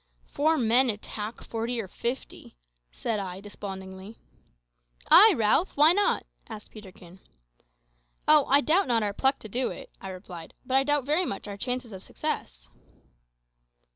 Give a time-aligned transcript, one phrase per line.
[0.25, 2.57] "Four men attack forty or fifty!"
[2.91, 4.17] said I despondingly.
[5.11, 5.77] "Ay, Ralph.
[5.77, 7.19] Why not?" asked Peterkin.
[8.27, 11.23] "Oh, I doubt not our pluck to do it," I replied; "but I doubt very
[11.27, 12.67] much our chances of success."